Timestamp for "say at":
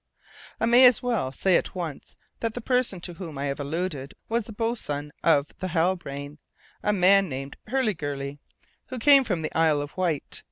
1.31-1.75